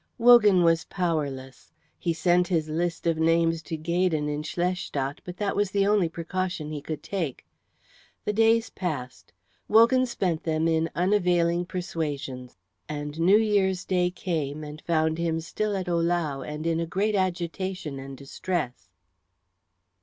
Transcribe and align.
Wogan 0.17 0.63
was 0.63 0.85
powerless. 0.85 1.71
He 1.99 2.11
sent 2.11 2.47
his 2.47 2.67
list 2.69 3.05
of 3.05 3.17
names 3.19 3.61
to 3.61 3.77
Gaydon 3.77 4.27
in 4.29 4.41
Schlestadt, 4.41 5.19
but 5.23 5.37
that 5.37 5.55
was 5.55 5.69
the 5.69 5.85
only 5.85 6.09
precaution 6.09 6.71
he 6.71 6.81
could 6.81 7.03
take. 7.03 7.45
The 8.25 8.33
days 8.33 8.71
passed; 8.71 9.31
Wogan 9.67 10.07
spent 10.07 10.41
them 10.41 10.67
in 10.67 10.89
unavailing 10.95 11.67
persuasions, 11.67 12.57
and 12.89 13.19
New 13.19 13.37
Year's 13.37 13.85
Day 13.85 14.09
came 14.09 14.63
and 14.63 14.81
found 14.81 15.19
him 15.19 15.39
still 15.39 15.77
at 15.77 15.85
Ohlau 15.87 16.41
and 16.41 16.65
in 16.65 16.79
a 16.79 16.87
great 16.87 17.13
agitation 17.13 17.99
and 17.99 18.17
distress. 18.17 18.89